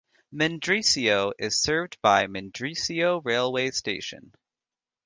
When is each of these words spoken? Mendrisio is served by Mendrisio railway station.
Mendrisio 0.33 1.31
is 1.37 1.61
served 1.61 1.99
by 2.01 2.25
Mendrisio 2.25 3.21
railway 3.23 3.69
station. 3.69 4.33